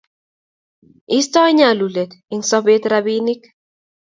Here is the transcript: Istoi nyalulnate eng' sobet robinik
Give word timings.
Istoi 1.19 1.51
nyalulnate 1.57 2.17
eng' 2.33 2.47
sobet 2.49 2.83
robinik 2.91 3.41